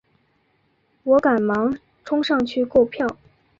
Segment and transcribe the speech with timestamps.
[1.03, 3.17] 我赶忙冲上去购票